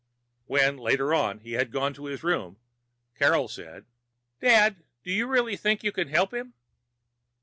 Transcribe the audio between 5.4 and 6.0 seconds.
think you